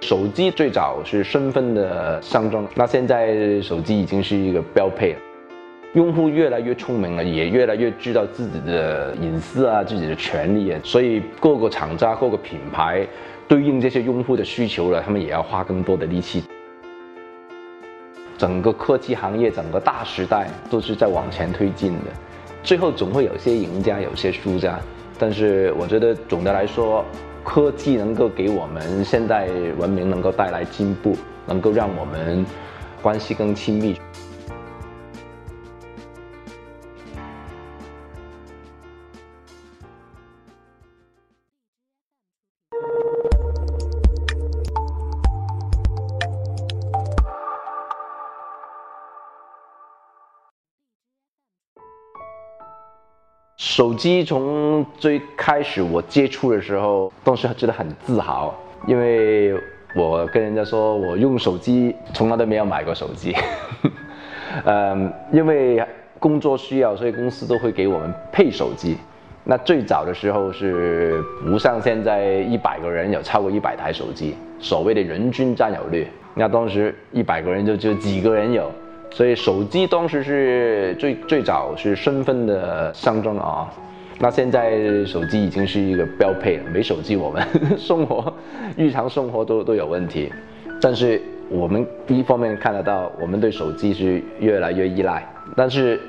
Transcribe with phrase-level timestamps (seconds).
[0.00, 5.18] 手机最早是身份的象征，那现在手机已经是一个标配了。
[5.94, 13.04] 用户越来越聪明了，也越来越知道自己的隐私啊，自己的权利啊，所以各个厂家、各个品牌
[13.48, 16.44] 对应这些用户的需求了，他们也要花更多的力气。
[18.36, 22.04] 整个科技行业，整个大时代都是在往前推进的，
[22.62, 24.78] 最后总会有些赢家，有些输家。
[25.18, 27.04] 但是我觉得总的来说，
[27.44, 29.48] 科技能够给我们现代
[29.78, 31.16] 文明能够带来进步，
[31.46, 32.44] 能够让我们
[33.00, 33.98] 关系更亲密。
[53.78, 58.52] 手机从最开始我接触的时候，当时觉得很自豪，
[58.88, 59.54] 因为
[59.94, 63.32] 我跟人家说我用手机从来都没有买过手机，
[64.66, 65.80] 嗯，因为
[66.18, 68.96] 工作需要，所以公司都会给我们配手机。
[69.44, 78.72] 那最早的时候是不像现在一百个人有超过一百台手机，所谓的人均占有率，那当时一百个人就就几个人有。
[79.10, 83.68] 所以手机当时是最最早是身份的象征啊，
[84.18, 86.64] 那现在手机已经是一个标配了。
[86.70, 87.42] 没手机，我们
[87.78, 88.32] 生活
[88.76, 90.32] 日常生活都都有问题。
[90.80, 95.26] 但是我们一方面看得到，我们对手机是越来越依赖。
[95.56, 96.00] 但是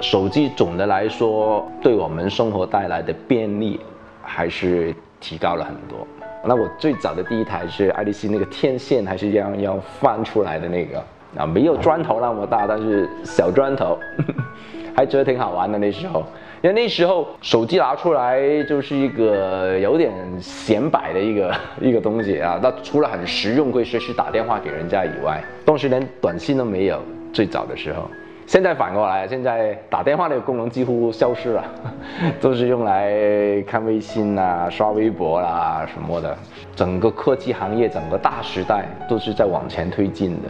[0.00, 3.80] 手机总的来说，对我们生活带来的便利
[4.20, 6.06] 还是提高了很多。
[6.44, 11.02] 那我最早的第一台是爱立信那个天线，还是要要翻出来的那个。
[11.36, 13.98] 啊，没有砖头那么大，但是小砖头，
[14.96, 16.24] 还觉得挺好玩的那时候。
[16.60, 22.58] 因为那时候手机拿出来就是一个有点显摆的一个 一个东西啊。
[22.60, 27.00] 那除了很实用，可以随时打电话给人家以外，当时连短信都没有。
[27.32, 28.10] 最早的时候，
[28.46, 31.64] 现在反过来，现在打电话的功能几乎消失了，
[32.40, 36.36] 都是用来看微信啊、刷微博啦什么的。
[36.74, 40.48] 整个科技行业，整个大时代都是在往前推进的。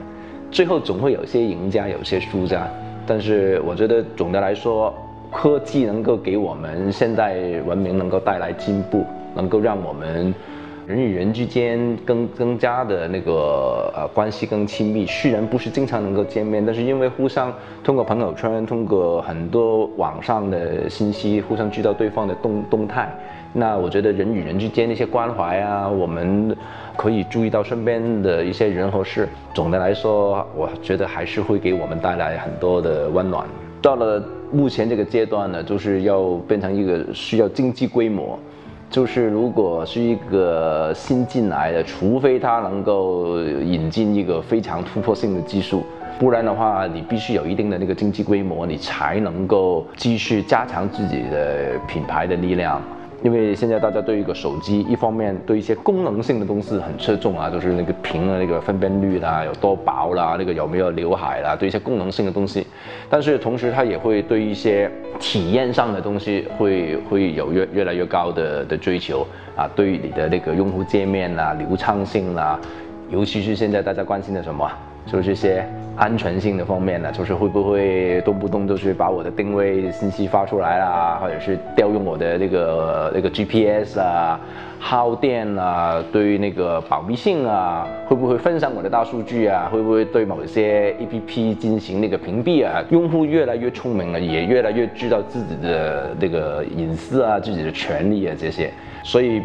[0.50, 2.66] 最后总会有些赢家，有些输家，
[3.06, 4.92] 但是我觉得总的来说，
[5.30, 7.36] 科技能够给我们现代
[7.66, 9.04] 文明能够带来进步，
[9.34, 10.34] 能够让我们
[10.86, 15.04] 人与人之间更更加的那个呃关系更亲密。
[15.04, 17.52] 虽然不是经常能够见面，但是因为互相
[17.84, 23.14] 通过朋友圈，通过很多网上的信息，互相知道对方的动动态。
[23.52, 26.54] 那我觉得人与人之间那些关怀啊，我们
[26.96, 29.28] 可以注意到身边的一些人和事。
[29.54, 33.46] 总的来说，我觉得还是会给我们带来很多的温暖。
[33.80, 34.22] 到了
[34.52, 38.38] 目前这个阶段呢，就是要变成一个需要经济规模。
[38.90, 45.82] 就是如果是一个新进来的，除非他能够引进一个非常突破性的技术，
[46.18, 52.80] 不然的话，你必须有一定的那个经济规模，你才能够继续加强自己的品牌的力量。
[53.22, 62.64] 因为现在大家对一个手机，一方面对一些功能性的东西很侧重啊，就是那个屏的那个分辨率啦，有多薄啦，那个有没有刘海啦，对一些功能性的东西。
[63.10, 69.26] 但是同时，它也会对一些体验上的东西会会有越越来越高的的追求
[69.56, 72.58] 啊，对你的那个用户界面啦、流畅性啦，
[73.10, 74.70] 尤其是现在大家关心的什么？
[75.10, 75.64] 就这些
[75.96, 84.38] 安全性的方面呢，就是会不会动不动就是把我的定位信息发出来啦，或者是调用我的那个那个 GPS 啊，
[84.78, 89.68] 耗电啊，对于那个保密性啊，会不会分享我的大数据啊？
[89.72, 92.84] 会不会对某些 APP 进行那个屏蔽啊？
[92.90, 98.70] 用户越来越聪明了，也越来越知道自己的那个隐私啊，自己的权利啊这些，
[99.02, 99.42] 所以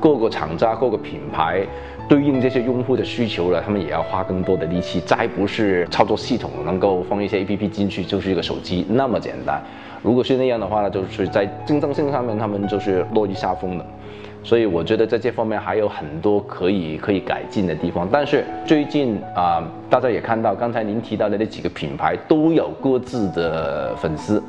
[0.00, 1.64] 各个厂家、各个品牌。
[2.06, 5.00] 对应这些用户的需求了，他们也要花更多的力气。
[5.00, 9.62] 再不是操作系统能够放一些 A P P 进去，就是一个手机那么简单。
[10.02, 13.86] 如果是那样的话呢，就是在竞争性上面，他们就是落于下风的。
[14.42, 18.06] 所以我觉得在这方面还有很多可以可以改进的地方。
[18.12, 24.42] 但是最近啊，大家也看到，刚才您提到的那几个品牌都有各自的粉丝，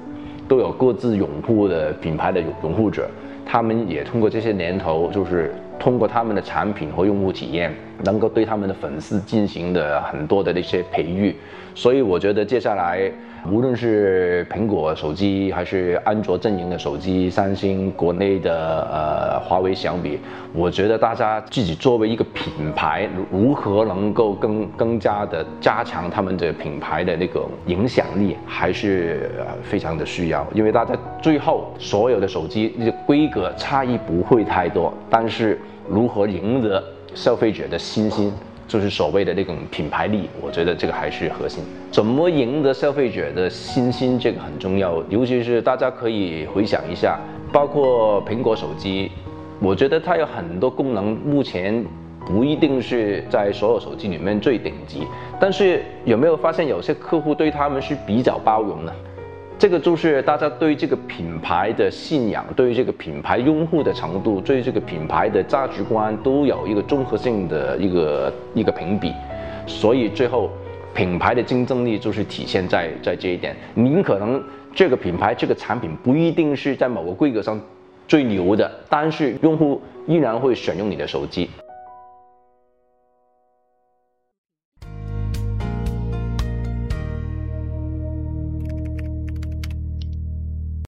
[0.46, 3.10] 都有各自拥护的品牌的拥护者，
[3.46, 5.56] 他们也通过这些年头就是。
[5.80, 7.74] 通过他们的产品和用户体验，
[8.04, 11.36] 能够对他们的粉丝进行的很多的那些培育，
[11.74, 13.12] 所以我觉得接下来。
[13.52, 18.52] 无论是苹果手机还是安卓阵营的手机，三星国内的
[18.92, 20.20] 呃华为相比，
[20.52, 29.30] 我觉得大家自己作为一个品牌，如何能够更更加的加强他们的品牌的那个影响力，还是
[29.62, 30.44] 非常的需要。
[30.56, 36.84] 因为大家最后所有的手机那些规格差异不会太多，但是如何赢得
[37.14, 38.32] 消费者的信心，
[38.68, 40.30] 就是所谓的那种品牌力。
[40.42, 41.64] 我觉得这个还是核心。
[41.92, 45.04] 怎么赢得消费者的信心，这个很重要。
[45.10, 47.20] 尤其是大家可以回想一下，
[47.52, 49.12] 包括苹果手机，
[49.60, 51.86] 我觉得它有很多功能，目前。
[52.28, 55.06] 不一定是在所有手机里面最顶级，
[55.40, 58.92] 但是有没有发现有些客户对他们是比较包容的？
[59.58, 69.14] 这个就是大家对这个品牌的信仰，对这个品牌用户的程度，对这个品牌的价值观都有一个综合性的一个一个评比，
[69.66, 70.50] 所以最后
[70.94, 73.56] 品牌的竞争力就是体现在在这一点。
[73.74, 74.44] 您可能
[74.74, 77.60] 这个品牌这个产品不一定是在某个规格上
[78.10, 81.50] 最牛的，但是用户依然会选用你的手机。